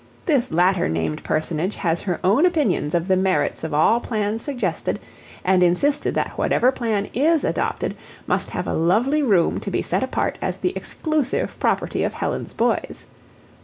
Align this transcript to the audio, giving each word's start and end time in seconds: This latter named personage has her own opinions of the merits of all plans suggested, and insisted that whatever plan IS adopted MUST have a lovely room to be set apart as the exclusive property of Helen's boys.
This 0.25 0.51
latter 0.51 0.89
named 0.89 1.23
personage 1.23 1.75
has 1.75 2.01
her 2.01 2.19
own 2.23 2.43
opinions 2.43 2.95
of 2.95 3.07
the 3.07 3.15
merits 3.15 3.63
of 3.63 3.71
all 3.71 3.99
plans 3.99 4.41
suggested, 4.41 4.99
and 5.45 5.61
insisted 5.61 6.15
that 6.15 6.39
whatever 6.39 6.71
plan 6.71 7.07
IS 7.13 7.43
adopted 7.43 7.95
MUST 8.25 8.49
have 8.49 8.65
a 8.65 8.73
lovely 8.73 9.21
room 9.21 9.59
to 9.59 9.69
be 9.69 9.83
set 9.83 10.01
apart 10.01 10.39
as 10.41 10.57
the 10.57 10.73
exclusive 10.75 11.59
property 11.59 12.03
of 12.03 12.13
Helen's 12.13 12.53
boys. 12.53 13.05